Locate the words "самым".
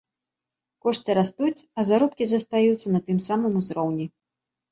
3.29-3.53